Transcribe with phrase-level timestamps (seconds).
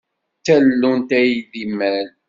[0.39, 2.07] D tallunt ay d imal.